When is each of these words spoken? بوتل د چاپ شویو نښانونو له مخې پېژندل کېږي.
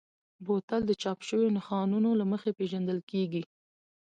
بوتل 0.45 0.81
د 0.87 0.91
چاپ 1.01 1.19
شویو 1.27 1.53
نښانونو 1.57 2.09
له 2.19 2.25
مخې 2.31 2.51
پېژندل 2.59 2.99
کېږي. 3.11 3.43